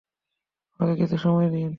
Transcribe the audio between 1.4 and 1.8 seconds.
দেন।